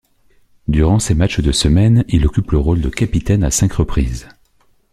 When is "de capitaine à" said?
2.81-3.51